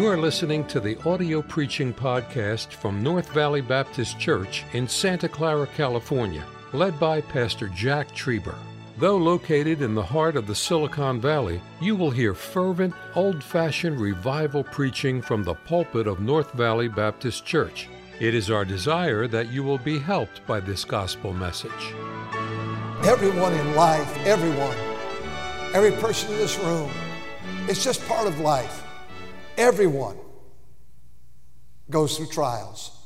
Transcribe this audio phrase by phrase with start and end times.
[0.00, 5.28] You are listening to the audio preaching podcast from North Valley Baptist Church in Santa
[5.28, 6.42] Clara, California,
[6.72, 8.54] led by Pastor Jack Trieber.
[8.96, 14.00] Though located in the heart of the Silicon Valley, you will hear fervent, old fashioned
[14.00, 17.86] revival preaching from the pulpit of North Valley Baptist Church.
[18.20, 21.94] It is our desire that you will be helped by this gospel message.
[23.04, 24.78] Everyone in life, everyone,
[25.74, 26.90] every person in this room,
[27.68, 28.86] it's just part of life.
[29.60, 30.16] Everyone
[31.90, 32.96] goes through trials.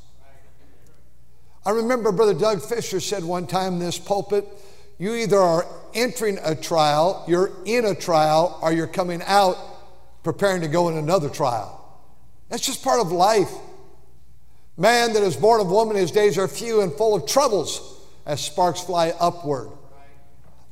[1.65, 4.47] I remember Brother Doug Fisher said one time in this pulpit,
[4.97, 9.57] you either are entering a trial, you're in a trial, or you're coming out
[10.23, 12.01] preparing to go in another trial.
[12.47, 13.51] That's just part of life.
[14.77, 18.39] Man that is born of woman, his days are few and full of troubles as
[18.39, 19.67] sparks fly upward.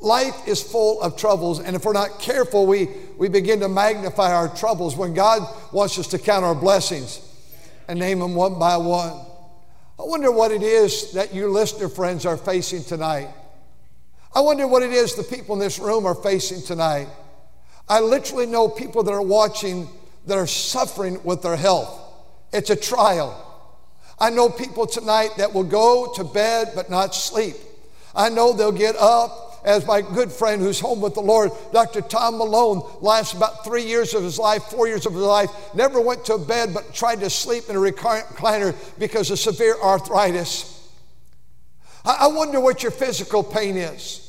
[0.03, 4.33] Life is full of troubles, and if we're not careful, we, we begin to magnify
[4.33, 5.41] our troubles when God
[5.71, 7.21] wants us to count our blessings
[7.87, 9.13] and name them one by one.
[9.97, 13.29] I wonder what it is that you listener friends are facing tonight.
[14.35, 17.07] I wonder what it is the people in this room are facing tonight.
[17.87, 19.87] I literally know people that are watching
[20.25, 21.97] that are suffering with their health.
[22.51, 23.39] It's a trial.
[24.19, 27.55] I know people tonight that will go to bed but not sleep.
[28.13, 32.01] I know they'll get up as my good friend who's home with the Lord, Dr.
[32.01, 36.01] Tom Malone, last about three years of his life, four years of his life, never
[36.01, 40.69] went to bed but tried to sleep in a recliner because of severe arthritis.
[42.05, 44.23] I wonder what your physical pain is.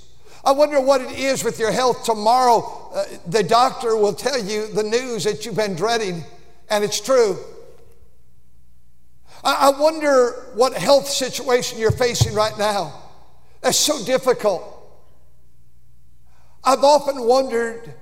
[0.44, 2.04] I wonder what it is with your health.
[2.04, 6.22] Tomorrow, uh, the doctor will tell you the news that you've been dreading,
[6.68, 7.38] and it's true.
[9.42, 13.02] I, I wonder what health situation you're facing right now.
[13.62, 14.73] That's so difficult.
[16.64, 17.94] I've often wondered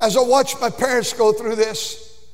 [0.00, 2.26] as I watch my parents go through this,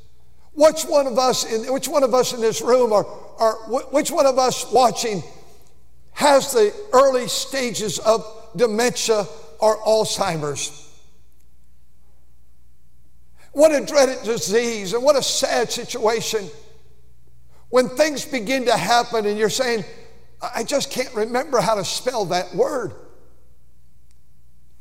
[0.54, 3.54] which one of us in, which one of us in this room or, or
[3.90, 5.22] which one of us watching
[6.12, 8.24] has the early stages of
[8.56, 9.26] dementia
[9.60, 10.82] or Alzheimer's?
[13.52, 16.48] What a dreaded disease and what a sad situation.
[17.68, 19.84] When things begin to happen and you're saying,
[20.54, 22.92] I just can't remember how to spell that word.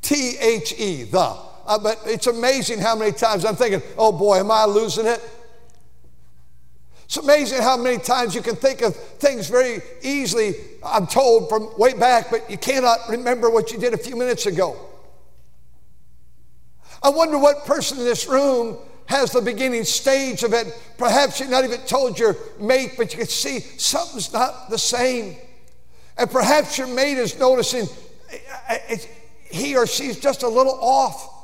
[0.06, 1.18] T H E, the.
[1.18, 5.20] Uh, but it's amazing how many times I'm thinking, oh boy, am I losing it?
[7.06, 11.76] It's amazing how many times you can think of things very easily, I'm told from
[11.76, 14.76] way back, but you cannot remember what you did a few minutes ago.
[17.02, 20.68] I wonder what person in this room has the beginning stage of it.
[20.98, 25.36] Perhaps you're not even told your mate, but you can see something's not the same.
[26.16, 27.88] And perhaps your mate is noticing
[28.30, 28.38] eh,
[28.68, 28.96] eh, eh,
[29.50, 31.34] he or she's just a little off.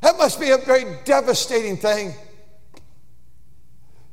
[0.00, 2.14] That must be a very devastating thing.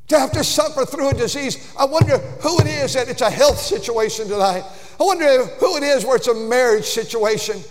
[0.07, 1.73] To have to suffer through a disease.
[1.77, 4.63] I wonder who it is that it's a health situation tonight.
[4.99, 7.61] I wonder who it is where it's a marriage situation.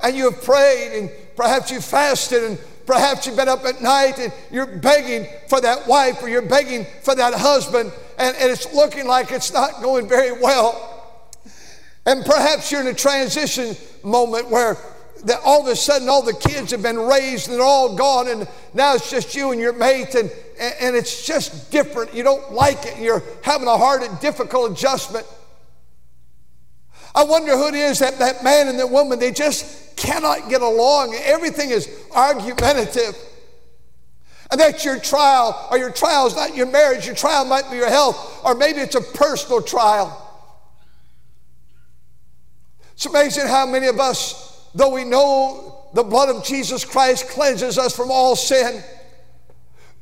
[0.00, 4.18] And you have prayed and perhaps you fasted and perhaps you've been up at night
[4.18, 8.72] and you're begging for that wife or you're begging for that husband and, and it's
[8.72, 10.95] looking like it's not going very well.
[12.06, 14.76] And perhaps you're in a transition moment where
[15.24, 18.28] that all of a sudden all the kids have been raised and they're all gone
[18.28, 20.30] and now it's just you and your mate and,
[20.80, 22.14] and it's just different.
[22.14, 25.26] You don't like it and you're having a hard and difficult adjustment.
[27.14, 30.62] I wonder who it is that that man and that woman, they just cannot get
[30.62, 31.18] along.
[31.24, 33.16] Everything is argumentative.
[34.50, 37.76] And that's your trial, or your trial is not your marriage, your trial might be
[37.76, 40.25] your health, or maybe it's a personal trial.
[42.96, 47.76] It's amazing how many of us, though we know the blood of Jesus Christ cleanses
[47.76, 48.82] us from all sin,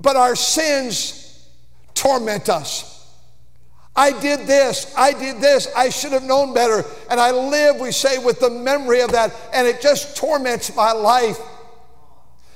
[0.00, 1.49] but our sins
[1.94, 2.93] torment us.
[3.97, 6.85] I did this, I did this, I should have known better.
[7.11, 10.93] And I live, we say, with the memory of that, and it just torments my
[10.93, 11.38] life.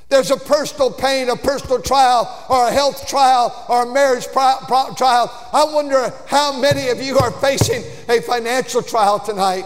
[0.09, 5.49] There's a personal pain, a personal trial, or a health trial, or a marriage trial.
[5.53, 9.65] I wonder how many of you are facing a financial trial tonight.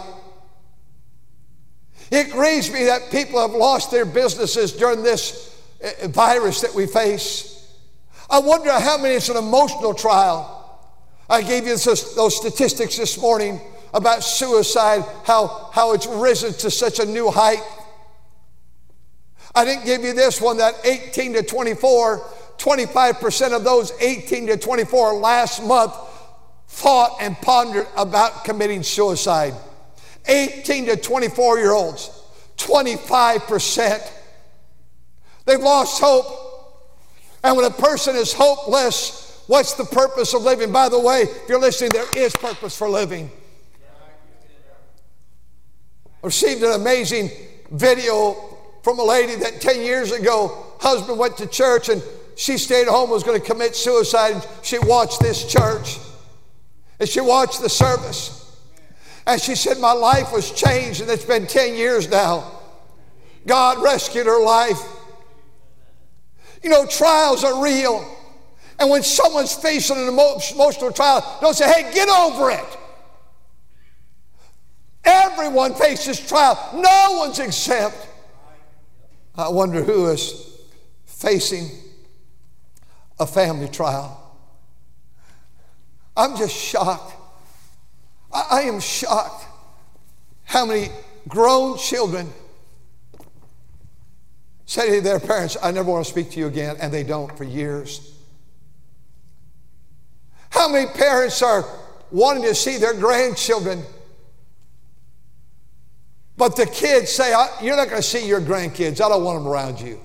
[2.13, 6.85] It grieves me that people have lost their businesses during this uh, virus that we
[6.85, 7.67] face.
[8.29, 10.85] I wonder how many it's an emotional trial.
[11.27, 13.59] I gave you those statistics this morning
[13.95, 17.63] about suicide, how, how it's risen to such a new height.
[19.55, 22.19] I didn't give you this one that 18 to 24,
[22.59, 25.95] 25% of those 18 to 24 last month
[26.67, 29.55] thought and pondered about committing suicide.
[30.25, 32.09] 18 to 24 year olds,
[32.57, 34.11] 25%.
[35.45, 36.25] They've lost hope.
[37.43, 40.71] And when a person is hopeless, what's the purpose of living?
[40.71, 43.29] By the way, if you're listening, there is purpose for living.
[46.23, 47.29] I received an amazing
[47.71, 48.35] video
[48.81, 52.01] from a lady that 10 years ago, husband went to church and
[52.35, 54.33] she stayed home, was going to commit suicide.
[54.33, 55.99] And she watched this church
[56.99, 58.42] and she watched the service.
[59.25, 62.59] And she said, My life was changed, and it's been 10 years now.
[63.45, 64.81] God rescued her life.
[66.61, 68.09] You know, trials are real.
[68.79, 72.77] And when someone's facing an emotional trial, don't say, hey, get over it.
[75.03, 78.07] Everyone faces trial, no one's exempt.
[79.35, 80.57] I wonder who is
[81.05, 81.69] facing
[83.19, 84.19] a family trial.
[86.15, 87.13] I'm just shocked.
[88.33, 89.45] I, I am shocked
[90.43, 90.89] how many
[91.27, 92.29] grown children
[94.65, 97.35] say to their parents, I never want to speak to you again, and they don't
[97.37, 98.17] for years.
[100.49, 101.63] How many parents are
[102.11, 103.83] wanting to see their grandchildren,
[106.37, 109.01] but the kids say, You're not going to see your grandkids.
[109.01, 109.99] I don't want them around you.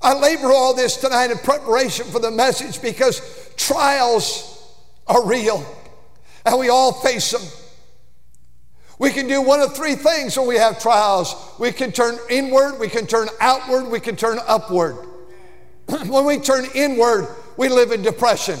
[0.00, 3.20] I labor all this tonight in preparation for the message because
[3.56, 4.54] trials
[5.06, 5.64] are real
[6.48, 7.42] and we all face them.
[8.98, 11.34] We can do one of three things when we have trials.
[11.58, 14.96] We can turn inward, we can turn outward, we can turn upward.
[16.06, 18.58] when we turn inward, we live in depression.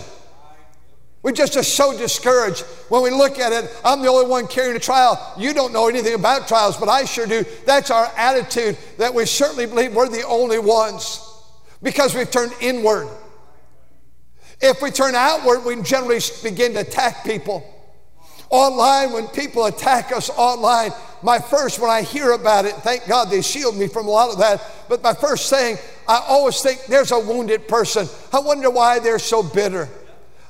[1.22, 3.68] We just are so discouraged when we look at it.
[3.84, 5.34] I'm the only one carrying a trial.
[5.36, 7.44] You don't know anything about trials, but I sure do.
[7.66, 11.24] That's our attitude that we certainly believe we're the only ones
[11.82, 13.08] because we've turned inward.
[14.60, 17.77] If we turn outward, we generally begin to attack people.
[18.50, 20.92] Online, when people attack us online,
[21.22, 24.30] my first, when I hear about it, thank God they shield me from a lot
[24.30, 28.06] of that, but my first thing, I always think there's a wounded person.
[28.32, 29.88] I wonder why they're so bitter.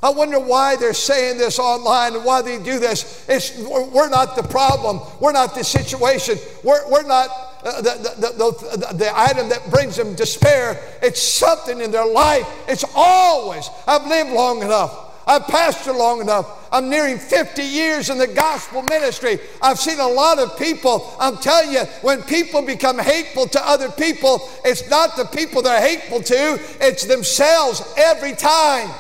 [0.01, 3.27] I wonder why they're saying this online and why they do this.
[3.29, 5.01] It's, we're not the problem.
[5.21, 6.39] We're not the situation.
[6.63, 7.31] We're, we're not
[7.65, 10.81] uh, the, the, the, the, item that brings them despair.
[11.03, 12.47] It's something in their life.
[12.69, 15.25] It's always, I've lived long enough.
[15.27, 16.58] I've pastored long enough.
[16.71, 19.39] I'm nearing 50 years in the gospel ministry.
[19.63, 21.15] I've seen a lot of people.
[21.19, 25.81] I'm telling you, when people become hateful to other people, it's not the people they're
[25.81, 28.91] hateful to, it's themselves every time.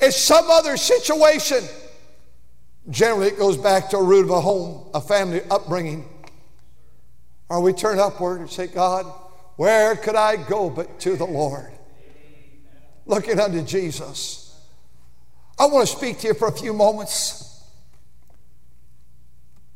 [0.00, 1.64] It's some other situation.
[2.88, 6.08] Generally, it goes back to a root of a home, a family upbringing.
[7.48, 9.06] Or we turn upward and say, God,
[9.56, 11.72] where could I go but to the Lord?
[13.06, 14.45] Looking unto Jesus.
[15.58, 17.62] I want to speak to you for a few moments,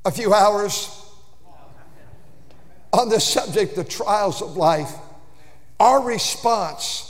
[0.04, 0.96] a few hours
[2.92, 4.92] on the subject of trials of life.
[5.78, 7.06] Our response.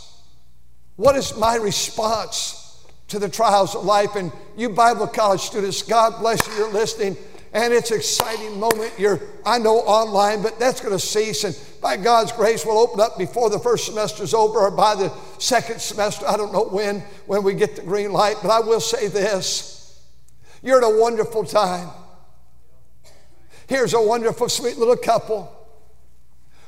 [0.96, 4.14] What is my response to the trials of life?
[4.14, 7.16] And you Bible college students, God bless you, you're listening
[7.52, 8.92] and it's an exciting moment.
[8.98, 11.44] You're, I know, online, but that's going to cease.
[11.44, 15.12] And by God's grace, we'll open up before the first semester's over or by the
[15.38, 16.26] second semester.
[16.26, 20.02] I don't know when, when we get the green light, but I will say this.
[20.62, 21.88] You're at a wonderful time.
[23.66, 25.56] Here's a wonderful, sweet little couple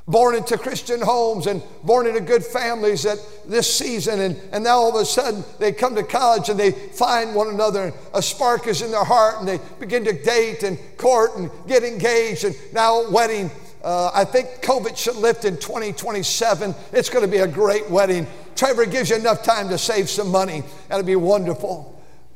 [0.06, 4.20] born into Christian homes and born into good families at this season.
[4.20, 7.48] And, and now all of a sudden they come to college and they find one
[7.48, 7.92] another.
[8.14, 11.84] A spark is in their heart and they begin to date and court and get
[11.84, 13.50] engaged and now wedding.
[13.82, 16.74] Uh, I think COVID should lift in 2027.
[16.92, 18.26] It's going to be a great wedding.
[18.54, 20.62] Trevor gives you enough time to save some money.
[20.88, 21.88] That'll be wonderful.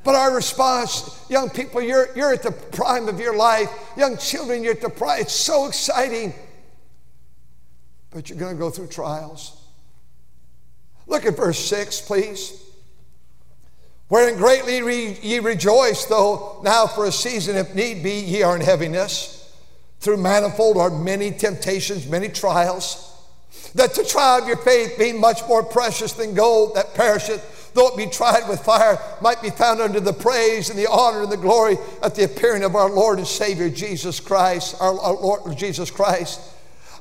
[0.03, 3.69] But our response, young people, you're, you're at the prime of your life.
[3.97, 5.21] Young children, you're at the prime.
[5.21, 6.33] It's so exciting
[8.17, 9.63] but you're going to go through trials.
[11.07, 12.65] Look at verse 6, please.
[14.09, 18.57] Wherein greatly re- ye rejoice, though now for a season, if need be, ye are
[18.57, 19.36] in heaviness,
[20.07, 23.13] through manifold or many temptations, many trials,
[23.75, 27.89] that the trial of your faith, being much more precious than gold that perisheth, though
[27.89, 31.33] it be tried with fire, might be found under the praise and the honor and
[31.33, 35.59] the glory at the appearing of our Lord and Savior Jesus Christ, our, our Lord
[35.59, 36.41] Jesus Christ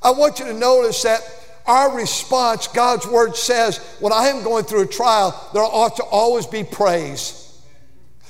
[0.06, 1.22] I want you to notice that
[1.66, 6.04] our response, God's word says, when I am going through a trial, there ought to
[6.04, 7.60] always be praise.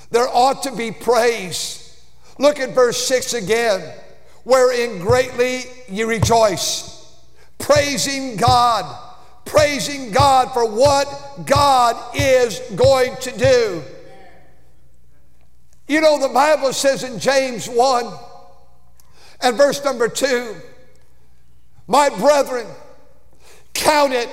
[0.10, 2.02] There ought to be praise.
[2.40, 3.94] Look at verse 6 again.
[4.46, 7.20] Wherein greatly ye rejoice,
[7.60, 8.86] praising God,
[9.44, 13.84] praising God for what God is going to do.
[15.88, 18.14] You know, the Bible says in James 1
[19.42, 20.56] and verse number 2
[21.88, 22.68] my brethren,
[23.74, 24.30] Count it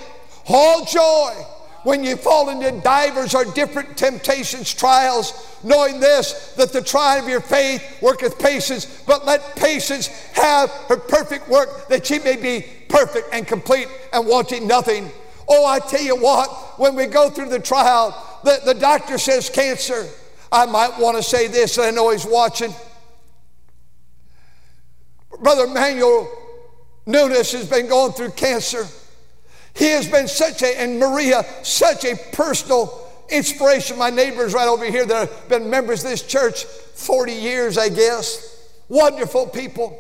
[0.49, 1.35] all joy
[1.83, 5.33] when you fall into divers or different temptations, trials,
[5.65, 10.97] knowing this, that the trial of your faith worketh patience, but let patience have her
[10.97, 15.11] perfect work, that she may be perfect and complete and wanting nothing.
[15.49, 19.51] Oh, I tell you what, when we go through the trial, the, the doctor says
[19.51, 20.09] cancer.
[20.51, 22.75] I might want to say this, and I know he's watching.
[25.41, 26.31] Brother Manuel
[27.07, 28.87] Nunes has been going through cancer.
[29.75, 33.02] He has been such a, and Maria, such a personal
[33.33, 33.99] inspiration.
[33.99, 37.89] My neighbors right over here that have been members of this church 40 years, I
[37.89, 38.71] guess.
[38.89, 39.99] Wonderful people.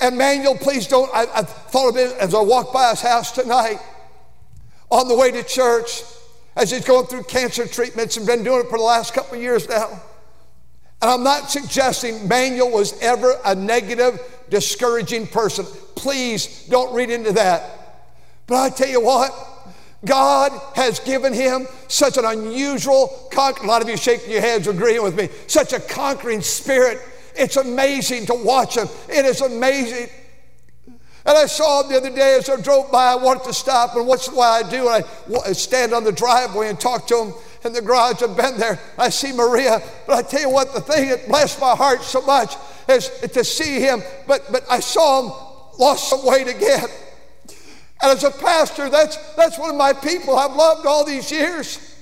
[0.00, 3.32] And Manuel, please don't, I, I thought of it as I walked by his house
[3.32, 3.78] tonight
[4.90, 6.02] on the way to church
[6.56, 9.42] as he's going through cancer treatments and been doing it for the last couple of
[9.42, 10.00] years now.
[11.02, 15.66] And I'm not suggesting Manuel was ever a negative, discouraging person.
[15.96, 17.70] Please don't read into that.
[18.46, 19.32] But I tell you what,
[20.04, 24.66] God has given him such an unusual, con- a lot of you shaking your heads
[24.66, 27.00] agreeing with me, such a conquering spirit.
[27.36, 28.88] It's amazing to watch him.
[29.08, 30.08] It is amazing.
[31.26, 33.06] And I saw him the other day as I drove by.
[33.06, 34.88] I wanted to stop, and what's why I do?
[34.88, 37.34] I stand on the driveway and talk to him
[37.64, 38.22] in the garage.
[38.22, 38.78] I've been there.
[38.98, 42.20] I see Maria, but I tell you what, the thing that blessed my heart so
[42.22, 42.56] much
[42.88, 44.02] is to see him.
[44.26, 46.88] But but I saw him lost some weight again.
[48.04, 51.96] And as a pastor, that's, that's one of my people I've loved all these years.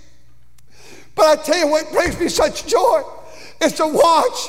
[1.15, 3.03] But I tell you what brings me such joy
[3.61, 4.49] is to watch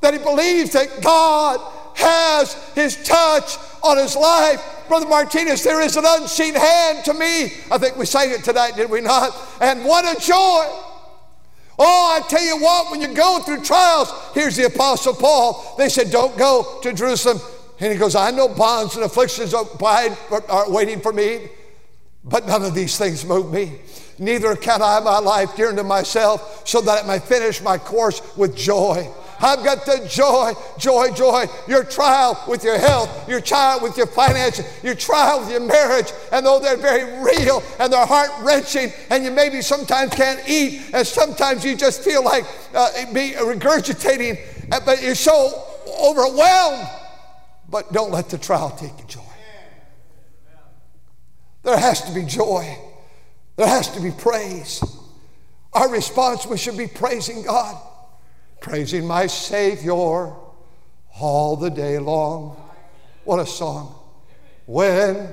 [0.00, 1.60] that he believes that God
[1.94, 4.60] has his touch on his life.
[4.88, 7.52] Brother Martinez, there is an unseen hand to me.
[7.70, 9.30] I think we sang it tonight, did we not?
[9.60, 10.66] And what a joy.
[11.78, 15.76] Oh, I tell you what, when you go through trials, here's the Apostle Paul.
[15.78, 17.38] They said, Don't go to Jerusalem
[17.80, 19.66] and he goes, I know bonds and afflictions are
[20.70, 21.48] waiting for me,
[22.24, 23.78] but none of these things move me.
[24.18, 28.20] Neither count I my life dear unto myself, so that I may finish my course
[28.36, 29.08] with joy.
[29.40, 31.44] I've got the joy, joy, joy.
[31.68, 36.10] Your trial with your health, your trial with your finances, your trial with your marriage,
[36.32, 40.90] and though they're very real and they're heart wrenching, and you maybe sometimes can't eat,
[40.92, 42.44] and sometimes you just feel like
[42.74, 44.36] uh, be regurgitating,
[44.84, 45.64] but you're so
[46.02, 46.88] overwhelmed
[47.68, 49.22] but don't let the trial take your joy.
[51.62, 52.78] There has to be joy.
[53.56, 54.82] There has to be praise.
[55.72, 57.76] Our response, we should be praising God,
[58.60, 62.56] praising my Savior all the day long.
[63.24, 63.94] What a song.
[64.64, 65.28] When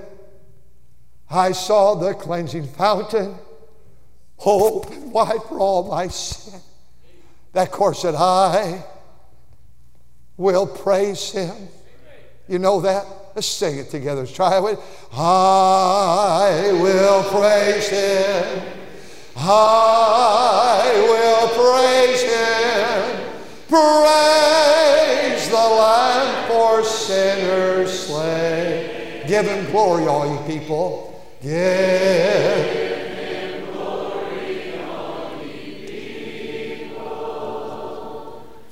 [1.29, 3.35] I saw the cleansing fountain,
[4.43, 6.59] open wide for all my sin,
[7.53, 8.83] that chorus said, I
[10.35, 11.69] will praise Him
[12.47, 13.05] you know that?
[13.35, 14.21] Let's sing it together.
[14.21, 14.79] Let's try it.
[15.13, 18.61] I will praise him.
[19.35, 23.31] I will praise him.
[23.67, 29.27] Praise the Lamb for sinners slain.
[29.27, 31.23] Give him glory, all you people.
[31.41, 32.85] Give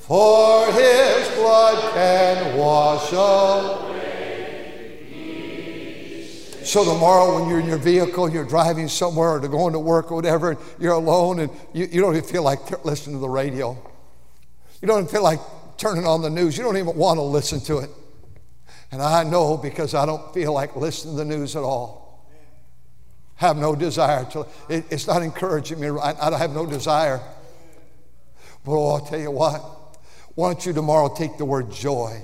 [0.07, 3.93] for his blood can wash away.
[6.63, 10.15] So tomorrow, when you're in your vehicle, you're driving somewhere or going to work or
[10.15, 13.77] whatever, and you're alone and you, you don't even feel like listening to the radio.
[14.81, 15.39] You don't even feel like
[15.77, 16.57] turning on the news.
[16.57, 17.89] You don't even want to listen to it.
[18.93, 22.25] And I know because I don't feel like listening to the news at all.
[23.35, 24.47] Have no desire to.
[24.69, 25.89] It, it's not encouraging me.
[25.89, 27.19] I, I have no desire.
[28.63, 29.82] But oh, I'll tell you what.
[30.35, 32.23] Why don't you tomorrow take the word joy?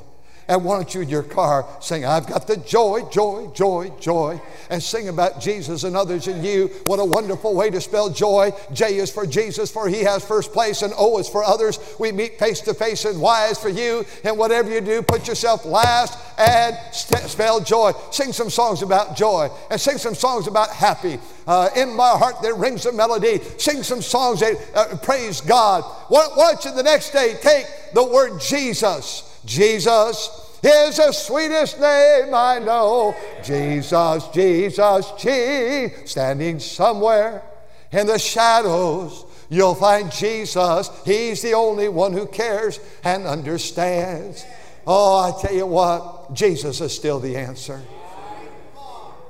[0.50, 4.42] And why don't you in your car sing, I've got the joy, joy, joy, joy,
[4.72, 6.70] and sing about Jesus and others in you.
[6.88, 8.52] What a wonderful way to spell joy.
[8.74, 11.78] J is for Jesus, for he has first place, and O is for others.
[12.00, 14.04] We meet face to face, and Y is for you.
[14.24, 17.92] And whatever you do, put yourself last and spell joy.
[18.10, 21.20] Sing some songs about joy, and sing some songs about happy.
[21.46, 23.40] Uh, in my heart there rings a melody.
[23.60, 25.84] Sing some songs that uh, praise God.
[26.08, 29.29] Why, why don't you the next day take the word Jesus?
[29.46, 30.30] Jesus
[30.64, 33.16] is the sweetest name I know.
[33.44, 37.44] Jesus, Jesus, G, standing somewhere
[37.92, 39.26] in the shadows.
[39.50, 40.90] You'll find Jesus.
[41.06, 44.46] He's the only one who cares and understands.
[44.86, 47.82] Oh, I tell you what, Jesus is still the answer.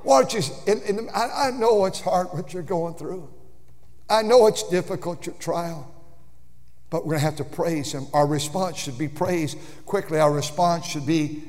[0.06, 0.42] Don't you,
[1.14, 3.30] I, I know it's hard what you're going through.
[4.10, 5.94] I know it's difficult, your trial.
[6.90, 8.08] But we're going to have to praise Him.
[8.14, 9.56] Our response should be praise.
[9.86, 11.44] Quickly, our response should be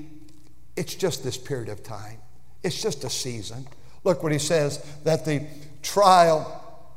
[0.77, 2.19] it's just this period of time,
[2.63, 3.67] it's just a season.
[4.05, 5.47] Look what he says that the
[5.83, 6.89] trial,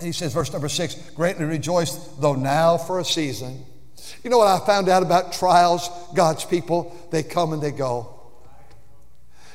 [0.00, 3.64] he says, verse number six, greatly rejoice, though now for a season.
[4.22, 6.94] You know what I found out about trials, God's people?
[7.10, 8.14] They come and they go.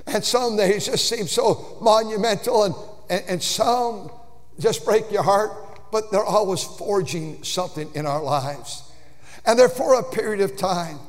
[0.08, 2.76] And some they just seem so monumental, and,
[3.10, 4.10] and, and some
[4.60, 5.52] just break your heart,
[5.96, 8.84] but they're always forging something in our lives.
[9.46, 11.00] And they're for a period of time.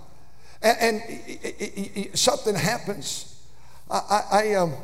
[0.62, 3.36] And, and it, it, it, something happens.
[3.90, 4.74] I, I, I um,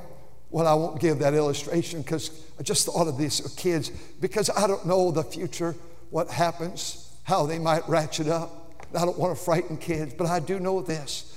[0.50, 3.90] well, I won't give that illustration because I just thought of these kids
[4.20, 5.76] because I don't know the future,
[6.10, 8.74] what happens, how they might ratchet up.
[8.98, 11.28] I don't want to frighten kids, but I do know this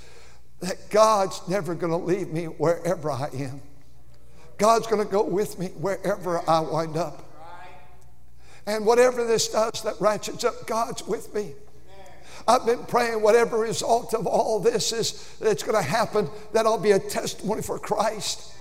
[0.58, 3.62] that God's never going to leave me wherever I am.
[4.58, 7.25] God's going to go with me wherever I wind up.
[8.66, 11.52] And whatever this does that ratchets up, God's with me.
[12.48, 16.78] I've been praying whatever result of all this is that's going to happen, that I'll
[16.78, 18.52] be a testimony for Christ.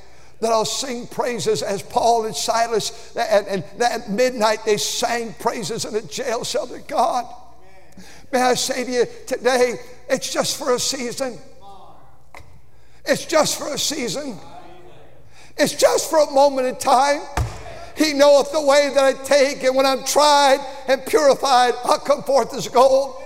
[0.41, 5.85] That I'll sing praises as Paul and Silas, and, and at midnight they sang praises
[5.85, 7.25] in a jail cell to God.
[8.31, 9.75] May I say to you today,
[10.09, 11.37] it's just for a season.
[13.05, 14.37] It's just for a season.
[15.57, 17.21] It's just for a moment in time.
[17.95, 22.23] He knoweth the way that I take, and when I'm tried and purified, I'll come
[22.23, 23.21] forth as gold.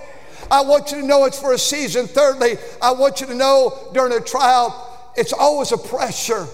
[0.50, 2.06] I want you to know it's for a season.
[2.06, 6.46] Thirdly, I want you to know during a trial, it's always a pressure.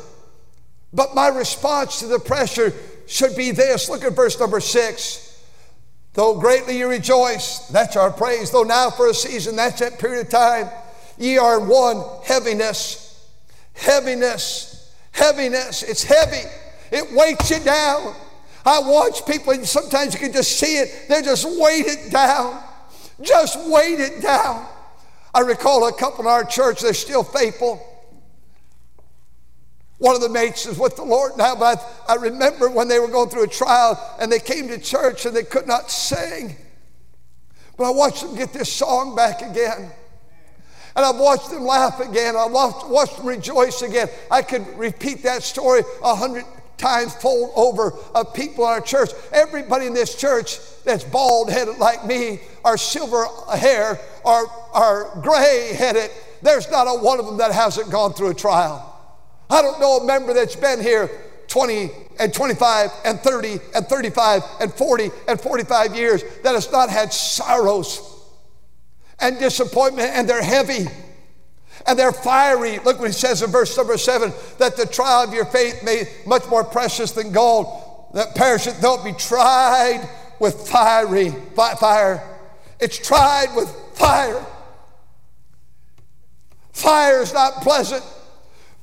[0.92, 2.72] But my response to the pressure
[3.06, 3.88] should be this.
[3.88, 5.22] Look at verse number six.
[6.14, 8.50] Though greatly you rejoice, that's our praise.
[8.50, 10.68] Though now for a season, that's that period of time,
[11.18, 13.02] ye are one heaviness.
[13.74, 16.48] Heaviness, heaviness, it's heavy.
[16.90, 18.14] It weights you down.
[18.64, 22.62] I watch people, and sometimes you can just see it, they're just weighted down.
[23.22, 24.66] Just weight it down.
[25.34, 27.80] I recall a couple in our church, they're still faithful.
[29.98, 32.98] One of the mates is with the Lord now, but I, I remember when they
[32.98, 36.56] were going through a trial and they came to church and they could not sing.
[37.78, 39.90] But I watched them get this song back again.
[40.94, 42.36] And I've watched them laugh again.
[42.36, 44.08] I've watched, watched them rejoice again.
[44.30, 46.44] I could repeat that story a hundred
[46.78, 49.10] times fold over of people in our church.
[49.32, 55.72] Everybody in this church that's bald headed like me, or silver hair, or, or gray
[55.76, 56.10] headed,
[56.42, 58.92] there's not a one of them that hasn't gone through a trial.
[59.48, 61.10] I don't know a member that's been here
[61.48, 66.90] 20 and 25 and 30 and 35 and 40 and 45 years that has not
[66.90, 68.00] had sorrows
[69.20, 70.86] and disappointment, and they're heavy
[71.86, 72.78] and they're fiery.
[72.80, 76.04] Look what he says in verse number seven that the trial of your faith may
[76.26, 80.08] much more precious than gold that perisheth, though it be tried
[80.40, 82.22] with fiery fire.
[82.80, 84.44] It's tried with fire.
[86.72, 88.04] Fire is not pleasant,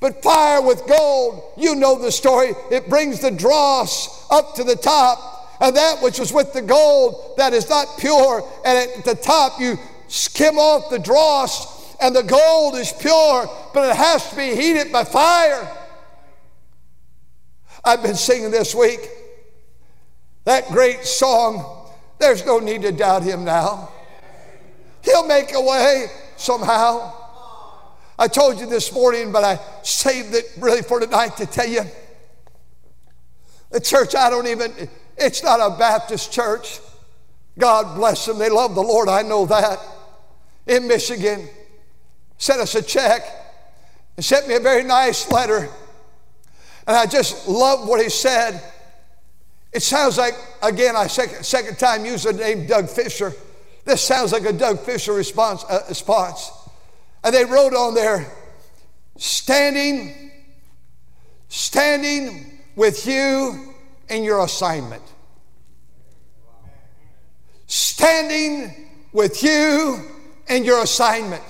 [0.00, 2.52] but fire with gold, you know the story.
[2.70, 7.34] It brings the dross up to the top, and that which was with the gold
[7.36, 12.22] that is not pure, and at the top you skim off the dross and the
[12.22, 15.68] gold is pure, but it has to be heated by fire.
[17.84, 19.08] I've been singing this week
[20.44, 23.90] that great song, There's No Need to Doubt Him Now.
[25.02, 27.12] He'll make a way somehow.
[28.18, 31.82] I told you this morning, but I saved it really for tonight to tell you.
[33.70, 34.72] The church, I don't even,
[35.16, 36.80] it's not a Baptist church.
[37.58, 38.38] God bless them.
[38.38, 39.78] They love the Lord, I know that.
[40.66, 41.48] In Michigan
[42.38, 43.22] sent us a check
[44.16, 45.68] and sent me a very nice letter.
[46.86, 48.62] And I just love what he said.
[49.72, 53.32] It sounds like, again, I second, second time use the name Doug Fisher.
[53.84, 55.64] This sounds like a Doug Fisher response.
[55.68, 56.50] Uh, response.
[57.22, 58.30] And they wrote on there,
[59.16, 60.30] standing,
[61.48, 63.74] standing with you
[64.08, 65.02] in your assignment.
[67.66, 70.02] Standing with you
[70.48, 71.42] in your assignment.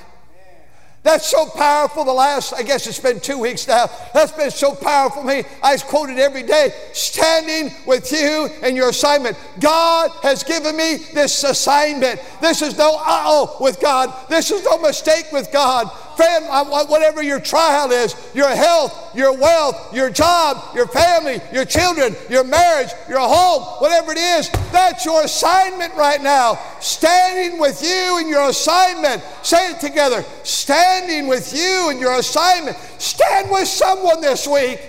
[1.05, 2.03] That's so powerful.
[2.07, 3.91] The last, I guess it's been two weeks now.
[4.15, 5.45] That's been so powerful me.
[5.63, 6.73] I quote it every day.
[6.95, 9.37] Standing with you in your assignment.
[9.61, 12.21] God has given me this assignment.
[12.41, 14.15] This is no uh oh with God.
[14.31, 15.91] This is no mistake with God.
[16.17, 21.65] Friend, uh, whatever your trial is, your health, your wealth, your job, your family, your
[21.65, 26.59] children, your marriage, your home, whatever it is, that's your assignment right now.
[26.81, 29.23] Standing with you in your assignment.
[29.43, 30.25] Say it together.
[30.43, 32.77] Standing with you in your assignment.
[32.99, 34.81] Stand with someone this week.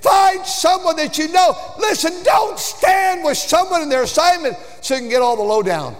[0.00, 1.54] Find someone that you know.
[1.78, 5.94] Listen, don't stand with someone in their assignment so you can get all the lowdown.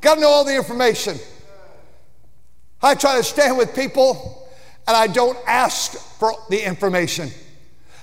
[0.00, 1.18] Got to know all the information.
[2.86, 4.48] I try to stand with people
[4.86, 7.30] and I don't ask for the information.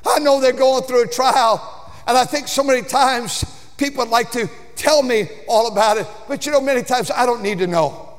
[0.06, 1.92] I know they're going through a trial.
[2.06, 3.46] And I think so many times
[3.78, 6.08] people would like to tell me all about it.
[6.28, 8.10] But you know, many times I don't need to know.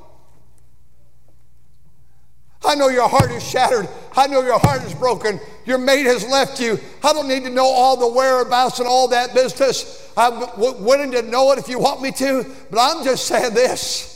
[2.65, 3.87] I know your heart is shattered.
[4.17, 5.39] I know your heart is broken.
[5.67, 6.79] Your mate has left you.
[7.03, 10.11] I don't need to know all the whereabouts and all that business.
[10.17, 14.14] I'm willing to know it if you want me to, but I'm just saying this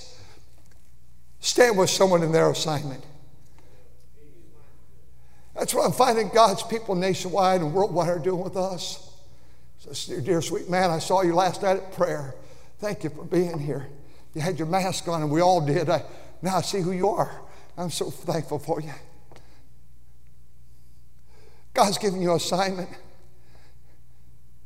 [1.40, 3.04] stand with someone in their assignment.
[5.54, 9.04] That's what I'm finding God's people nationwide and worldwide are doing with us.
[9.78, 12.34] So, dear sweet man, I saw you last night at prayer.
[12.78, 13.88] Thank you for being here.
[14.34, 15.88] You had your mask on, and we all did.
[15.88, 16.04] I,
[16.42, 17.40] now I see who you are.
[17.76, 18.92] I'm so thankful for you.
[21.74, 22.88] God's given you an assignment.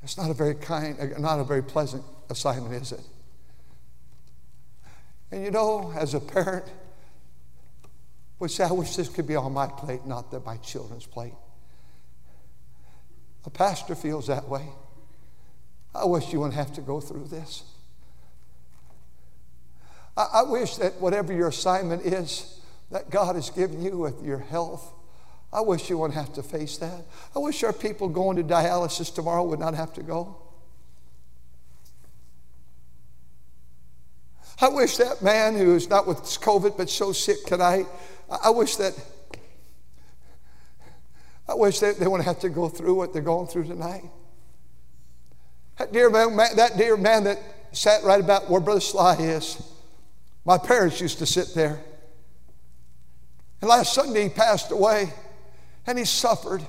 [0.02, 3.00] It's not a very kind, uh, not a very pleasant assignment, is it?
[5.32, 6.66] And you know, as a parent,
[8.46, 11.34] say, I wish this could be on my plate, not that my children's plate.
[13.46, 14.68] A pastor feels that way.
[15.94, 17.64] I wish you wouldn't have to go through this.
[20.16, 24.38] I, I wish that whatever your assignment is that God has given you with your
[24.38, 24.92] health,
[25.52, 27.04] I wish you wouldn't have to face that.
[27.34, 30.36] I wish our people going to dialysis tomorrow would not have to go.
[34.62, 37.86] I wish that man who is not with COVID but so sick tonight,
[38.44, 38.94] I wish that
[41.48, 44.04] I wish that they wouldn't have to go through what they're going through tonight.
[45.78, 47.40] That dear man, that dear man that
[47.72, 49.60] sat right about where Brother Sly is,
[50.44, 51.80] my parents used to sit there.
[53.60, 55.12] And last Sunday he passed away
[55.88, 56.62] and he suffered.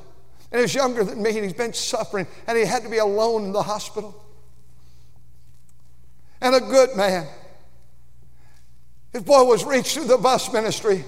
[0.51, 3.45] And he's younger than me and he's been suffering and he had to be alone
[3.45, 4.19] in the hospital.
[6.41, 7.27] And a good man.
[9.13, 11.05] His boy was reached through the bus ministry.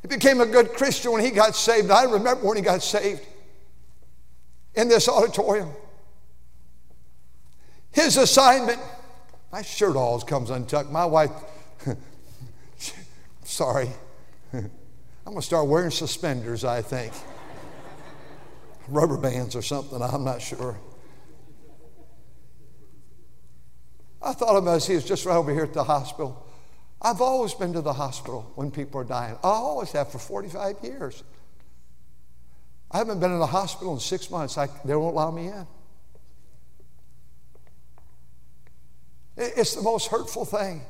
[0.00, 1.90] He became a good Christian when he got saved.
[1.90, 3.20] I remember when he got saved
[4.74, 5.68] in this auditorium.
[7.92, 8.80] His assignment,
[9.52, 10.90] my shirt always comes untucked.
[10.90, 11.30] My wife,
[13.44, 13.90] sorry,
[14.52, 14.70] I'm
[15.26, 17.12] going to start wearing suspenders, I think.
[18.88, 20.80] Rubber bands or something, I'm not sure.
[24.22, 26.46] I thought of him as he was just right over here at the hospital.
[27.04, 29.34] I've always been to the hospital when people are dying.
[29.42, 31.24] I always have for 45 years.
[32.92, 34.56] I haven't been in the hospital in six months.
[34.56, 35.66] I, they won't allow me in.
[39.36, 40.82] It's the most hurtful thing.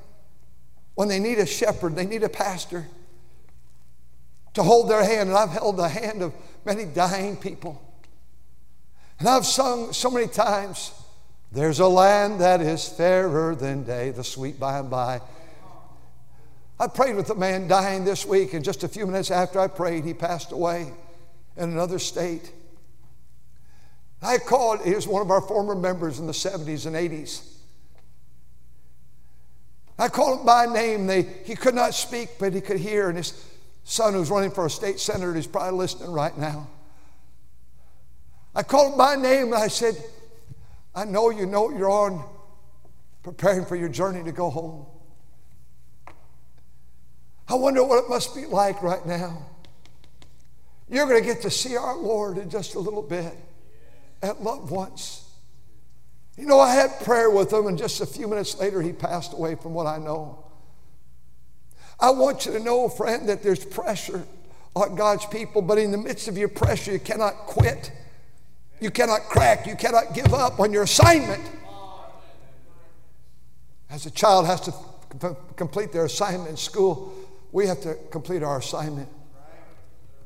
[0.94, 2.86] When they need a shepherd, they need a pastor
[4.52, 5.30] to hold their hand.
[5.30, 6.34] And I've held the hand of
[6.66, 7.80] many dying people.
[9.18, 10.92] And I've sung so many times,
[11.52, 15.20] There's a land that is fairer than day, the sweet by and by.
[16.82, 19.68] I prayed with a man dying this week, and just a few minutes after I
[19.68, 20.92] prayed, he passed away
[21.56, 22.52] in another state.
[24.20, 27.46] I called, he was one of our former members in the 70s and 80s.
[29.96, 31.06] I called him by name.
[31.06, 33.08] They, he could not speak, but he could hear.
[33.08, 33.32] And his
[33.84, 36.66] son, who's running for a state senator, is probably listening right now.
[38.56, 39.94] I called him by name and I said,
[40.96, 42.28] I know you know you're on,
[43.22, 44.86] preparing for your journey to go home.
[47.48, 49.46] I wonder what it must be like right now.
[50.88, 53.34] You're going to get to see our Lord in just a little bit
[54.22, 55.24] at loved ones.
[56.36, 59.32] You know, I had prayer with him, and just a few minutes later, he passed
[59.32, 60.44] away from what I know.
[62.00, 64.24] I want you to know, friend, that there's pressure
[64.74, 67.92] on God's people, but in the midst of your pressure, you cannot quit.
[68.80, 69.66] You cannot crack.
[69.66, 71.42] You cannot give up on your assignment.
[73.90, 77.14] As a child has to complete their assignment in school,
[77.52, 79.08] we have to complete our assignment.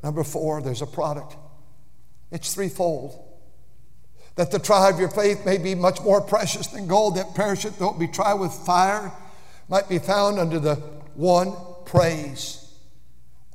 [0.02, 1.36] Number four, there's a product.
[2.30, 3.22] It's threefold
[4.36, 7.78] that the trial of your faith may be much more precious than gold that perisheth,
[7.78, 9.12] though it be tried with fire,
[9.68, 10.76] might be found under the
[11.14, 11.52] one
[11.86, 12.72] praise,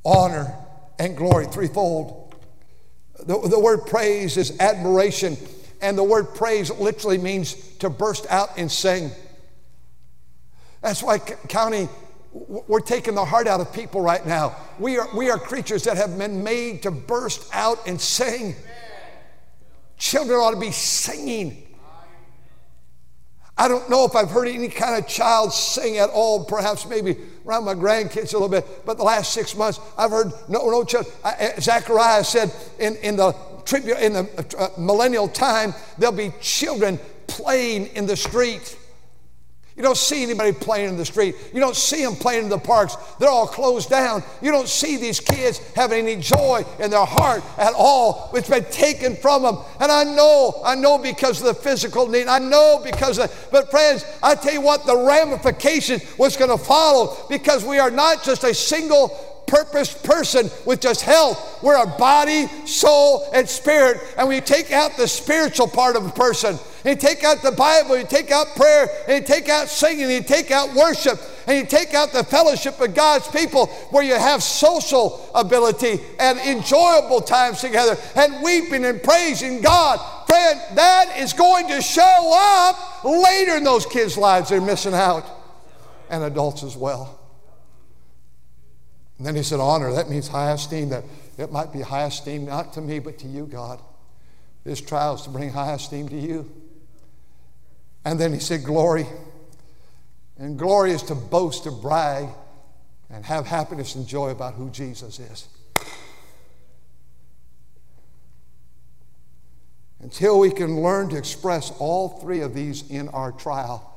[0.04, 0.54] honor,
[0.98, 2.34] and glory, threefold.
[3.18, 5.36] The, the word praise is admiration,
[5.80, 9.12] and the word praise literally means to burst out and sing.
[10.82, 11.88] That's why county
[12.32, 14.56] we're taking the heart out of people right now.
[14.78, 18.54] We are, we are creatures that have been made to burst out and sing.
[19.98, 21.62] Children ought to be singing.
[23.56, 27.16] I don't know if I've heard any kind of child sing at all, perhaps maybe
[27.46, 30.84] around my grandkids a little bit, but the last six months I've heard no, no
[30.84, 31.06] child.
[31.60, 33.32] Zechariah said in, in the
[33.64, 38.76] tribu- in the uh, millennial time, there'll be children playing in the street.
[39.76, 41.34] You don't see anybody playing in the street.
[41.54, 42.94] You don't see them playing in the parks.
[43.18, 44.22] They're all closed down.
[44.42, 48.30] You don't see these kids having any joy in their heart at all.
[48.34, 49.58] It's been taken from them.
[49.80, 52.26] And I know, I know because of the physical need.
[52.26, 56.62] I know because of, but friends, I tell you what, the ramification was going to
[56.62, 59.08] follow because we are not just a single
[59.46, 61.62] purposed person with just health.
[61.62, 64.00] We're a body, soul, and spirit.
[64.16, 67.52] And we take out the spiritual part of a person, and you take out the
[67.52, 71.20] Bible, you take out prayer, and you take out singing, and you take out worship,
[71.46, 76.38] and you take out the fellowship of God's people where you have social ability and
[76.40, 80.00] enjoyable times together and weeping and praising God.
[80.26, 84.48] Friend, that is going to show up later in those kids' lives.
[84.48, 85.24] They're missing out,
[86.10, 87.20] and adults as well.
[89.18, 90.88] And then he said, Honor, that means high esteem.
[90.88, 91.04] That
[91.38, 93.80] it might be high esteem not to me, but to you, God.
[94.64, 96.50] This trial is to bring high esteem to you.
[98.04, 99.06] And then he said, Glory.
[100.38, 102.28] And glory is to boast, to brag,
[103.10, 105.48] and have happiness and joy about who Jesus is.
[110.00, 113.88] Until we can learn to express all three of these in our trial,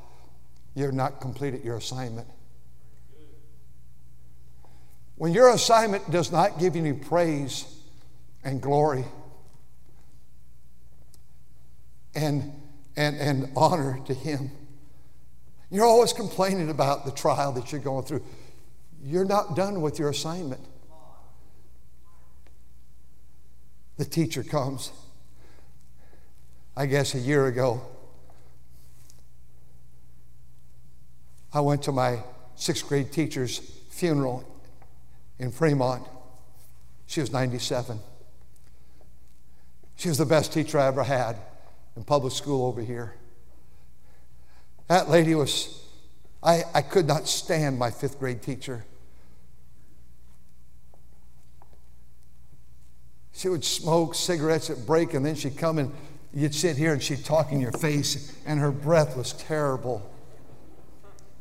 [0.76, 2.28] you're not completed your assignment.
[5.16, 7.66] When your assignment does not give you praise
[8.44, 9.06] and glory
[12.14, 12.52] and,
[12.98, 14.52] and, and honor to Him,
[15.70, 18.24] you're always complaining about the trial that you're going through.
[19.04, 20.62] You're not done with your assignment.
[23.98, 24.92] The teacher comes.
[26.78, 27.82] I guess a year ago,
[31.54, 32.20] I went to my
[32.56, 34.44] sixth grade teacher's funeral
[35.40, 36.04] in Fremont.
[37.08, 38.00] She was 97.
[39.96, 41.38] She was the best teacher I ever had
[41.96, 43.16] in public school over here.
[44.88, 45.84] That lady was,
[46.44, 48.86] I, I could not stand my fifth grade teacher.
[53.34, 55.92] She would smoke cigarettes at break, and then she'd come and
[56.34, 60.10] you'd sit here and she'd talk in your face, and her breath was terrible.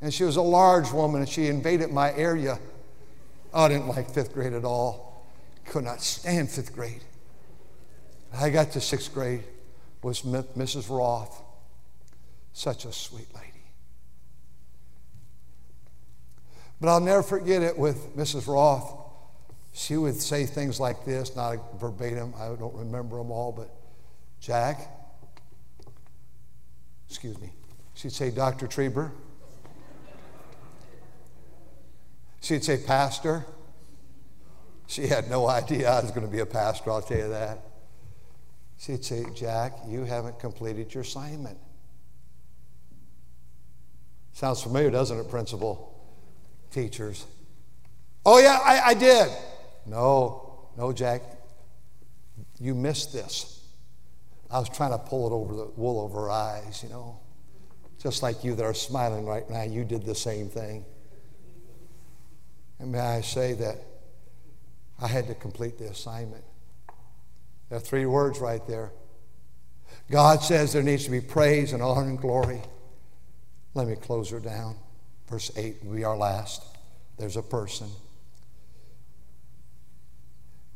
[0.01, 2.59] And she was a large woman, and she invaded my area
[3.55, 5.25] Oh, I didn't like fifth grade at all.
[5.67, 7.05] Could not stand fifth grade.
[8.35, 9.45] I got to sixth grade,
[10.05, 10.89] was Mrs.
[10.89, 11.43] Roth.
[12.53, 13.49] Such a sweet lady.
[16.81, 18.47] But I'll never forget it with Mrs.
[18.47, 18.95] Roth.
[19.73, 23.75] She would say things like this, not verbatim, I don't remember them all, but
[24.39, 24.89] Jack,
[27.09, 27.53] excuse me,
[27.95, 28.69] she'd say, Dr.
[28.69, 29.11] Trieber,
[32.45, 33.47] She'd say, Pastor.
[34.87, 37.59] She had no idea I was going to be a pastor, I'll tell you that.
[38.79, 41.59] She'd say, Jack, you haven't completed your assignment.
[44.33, 45.91] Sounds familiar, doesn't it, principal?
[46.71, 47.25] Teachers.
[48.27, 49.29] Oh, yeah, I, I did.
[49.87, 51.23] No, no, Jack,
[52.59, 53.63] you missed this.
[54.51, 57.19] I was trying to pull it over the wool over her eyes, you know.
[57.99, 60.85] Just like you that are smiling right now, you did the same thing.
[62.79, 63.79] And may I say that
[65.01, 66.45] I had to complete the assignment.
[67.75, 68.93] There are three words right there.
[70.09, 72.63] God says there needs to be praise and honor and glory.
[73.75, 74.77] Let me close her down.
[75.29, 76.63] Verse 8, we are last.
[77.19, 77.89] There's a person.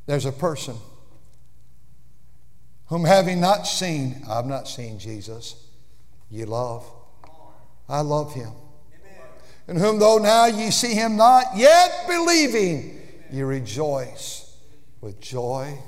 [0.07, 0.75] There's a person
[2.87, 5.55] whom having not seen, I've not seen Jesus,
[6.29, 6.85] ye love.
[7.89, 8.51] I love him
[9.69, 14.53] in whom though now ye see him not, yet believing, ye rejoice
[15.01, 15.79] with joy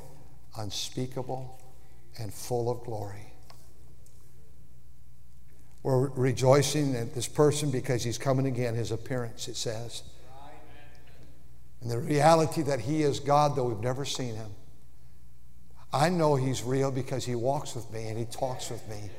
[0.60, 1.58] unspeakable
[2.18, 3.32] and full of glory.
[5.82, 10.02] We're rejoicing at this person because he's coming again, his appearance, it says.
[11.80, 14.50] And the reality that he is God, though we've never seen him.
[15.92, 19.10] I know he's real because he walks with me and he talks with me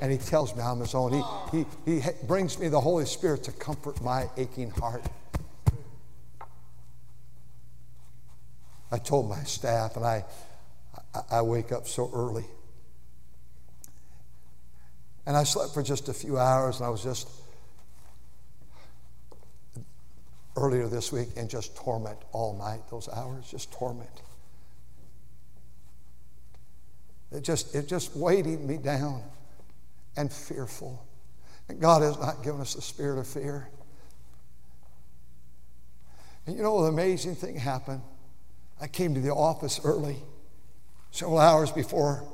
[0.00, 1.24] and he tells me I'm his own.
[1.50, 5.02] He, he, he brings me the Holy Spirit to comfort my aching heart.
[8.92, 10.24] I told my staff, and I,
[11.30, 12.44] I wake up so early.
[15.26, 17.28] And I slept for just a few hours, and I was just
[20.56, 24.22] earlier this week in just torment all night, those hours, just torment.
[27.32, 29.22] It just, it just weighted me down
[30.16, 31.04] and fearful.
[31.68, 33.68] And God has not given us the spirit of fear.
[36.46, 38.02] And you know, the amazing thing happened.
[38.80, 40.18] I came to the office early,
[41.14, 42.24] several hours before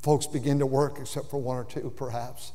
[0.00, 2.52] folks begin to work, except for one or two perhaps.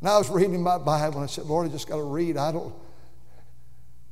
[0.00, 2.36] And I was reading my Bible and I said, Lord, I just got to read.
[2.36, 2.74] I don't,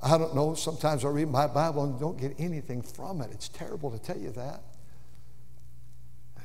[0.03, 0.55] I don't know.
[0.55, 3.29] Sometimes I read my Bible and don't get anything from it.
[3.31, 4.62] It's terrible to tell you that.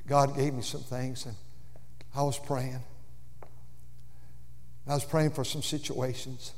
[0.05, 1.35] God gave me some things and
[2.13, 2.81] I was praying.
[4.85, 6.51] I was praying for some situations.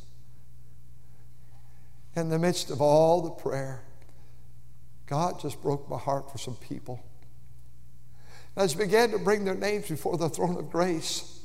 [2.16, 3.84] In the midst of all the prayer,
[5.08, 7.04] God just broke my heart for some people.
[8.56, 11.40] And I began to bring their names before the throne of grace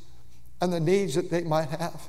[0.61, 2.09] and the needs that they might have.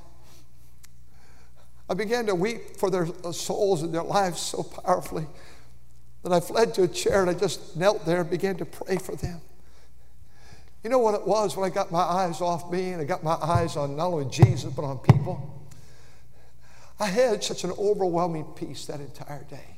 [1.90, 5.26] I began to weep for their souls and their lives so powerfully
[6.24, 8.98] that I fled to a chair and I just knelt there and began to pray
[8.98, 9.42] for them.
[10.84, 13.24] You know what it was when I got my eyes off me and I got
[13.24, 15.68] my eyes on not only Jesus but on people?
[17.00, 19.71] I had such an overwhelming peace that entire day.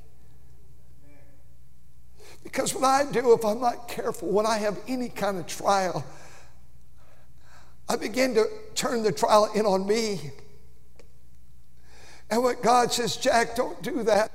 [2.43, 6.05] Because what I do, if I'm not careful, when I have any kind of trial,
[7.87, 10.31] I begin to turn the trial in on me.
[12.29, 14.31] And what God says, Jack, don't do that.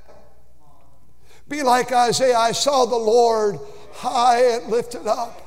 [1.47, 2.37] Be like Isaiah.
[2.37, 3.59] I saw the Lord
[3.93, 5.41] high and lifted up.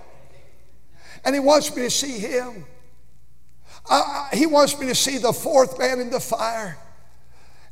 [1.24, 2.66] And He wants me to see Him.
[3.88, 6.78] Uh, he wants me to see the fourth man in the fire.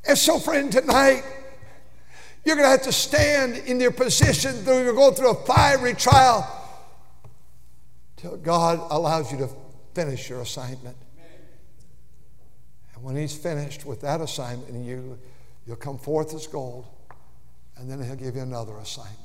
[0.06, 1.22] And so, friend, tonight,
[2.44, 4.64] you're going to have to stand in your position.
[4.64, 6.48] You're going through a fiery trial
[8.16, 9.48] till God allows you to
[9.94, 10.96] finish your assignment.
[12.94, 15.18] And when He's finished with that assignment, you,
[15.66, 16.86] you'll come forth as gold,
[17.76, 19.16] and then He'll give you another assignment.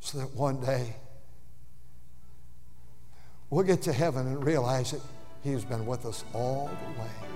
[0.00, 0.96] So that one day
[3.50, 5.00] we'll get to heaven and realize that
[5.42, 7.35] He's been with us all the way.